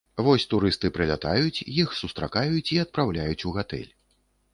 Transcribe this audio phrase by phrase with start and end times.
[0.27, 3.91] Вось турысты прылятаюць, іх сустракаюць і адпраўляюць у гатэль.